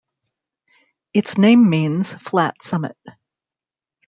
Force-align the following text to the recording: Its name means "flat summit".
Its 1.13 1.37
name 1.37 1.69
means 1.69 2.11
"flat 2.15 2.59
summit". 2.63 2.97